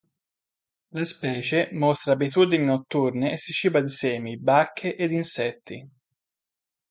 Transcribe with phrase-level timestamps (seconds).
[0.93, 5.87] La specie mostra abitudini notturne e si ciba di semi, bacche ed insetti.